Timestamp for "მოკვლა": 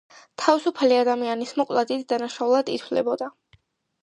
1.61-1.83